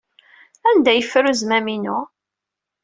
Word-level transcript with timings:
Anda 0.69 0.89
ay 0.91 0.97
yeffer 0.99 1.25
azmam-inu? 1.31 1.99